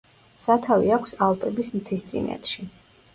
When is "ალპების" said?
1.25-1.69